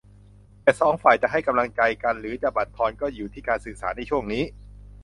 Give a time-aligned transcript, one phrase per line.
[0.63, 4.43] แต่สองฝ่ายจะให้กำลังใจกันหรือจะบั่นทอนก็อยู่ที่การสื่อสารในช่วงนี้